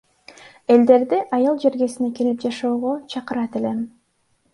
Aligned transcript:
Элдерди 0.75 1.19
айыл 1.37 1.59
жергесине 1.65 2.09
келип 2.19 2.41
жашоого 2.47 2.95
чакырат 3.15 3.59
элем. 3.61 3.85